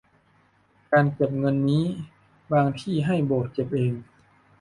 [0.91, 1.85] การเก็บเงินนี้
[2.53, 3.93] บางที่ให้โบสถ์เก็บเอง